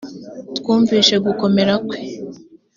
twumvise 0.57 1.13
gukomera 1.25 1.73
kwe 1.87 1.99